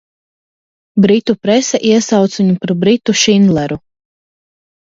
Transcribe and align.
"Britu 1.05 1.35
prese 1.43 1.81
iesauca 1.89 2.39
viņu 2.41 2.57
par 2.65 2.73
"Britu 2.87 3.19
Šindleru"." 3.27 3.81